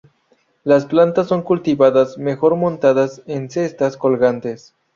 [0.63, 4.73] Las plantas son cultivadas mejor montadas en cestas colgantes.